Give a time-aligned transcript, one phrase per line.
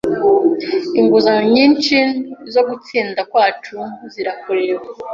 [0.99, 1.97] Inguzanyo nyinshi
[2.53, 3.77] zo gutsinda kwacu
[4.11, 4.85] zirakureba.